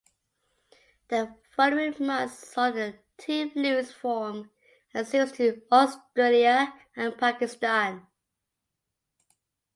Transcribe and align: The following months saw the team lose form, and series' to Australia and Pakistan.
The 1.09 1.35
following 1.51 1.93
months 1.99 2.47
saw 2.51 2.71
the 2.71 2.95
team 3.19 3.51
lose 3.55 3.91
form, 3.91 4.49
and 4.95 5.05
series' 5.07 5.31
to 5.33 5.61
Australia 5.71 6.73
and 6.95 7.15
Pakistan. 7.19 8.07